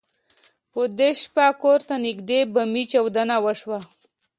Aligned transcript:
په 0.71 0.81
دې 0.97 1.09
شپه 1.21 1.47
کور 1.61 1.79
ته 1.87 1.95
نږدې 2.05 2.39
بمي 2.53 2.83
چاودنه 2.91 3.35
وشوه. 3.45 3.79